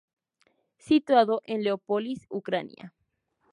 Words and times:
Situado 0.79 1.43
en 1.45 1.63
Leópolis 1.63 2.25
Ucrania. 2.31 2.91